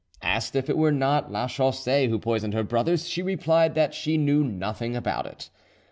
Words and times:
Asked 0.23 0.55
if 0.55 0.67
it 0.67 0.79
were 0.79 0.91
not 0.91 1.31
Lachaussee 1.31 2.07
who 2.09 2.17
poisoned 2.17 2.55
her 2.55 2.63
brothers, 2.63 3.07
she 3.07 3.21
replied 3.21 3.75
that 3.75 3.93
she 3.93 4.17
knew 4.17 4.43
nothing 4.43 4.95
about 4.95 5.27
it. 5.27 5.51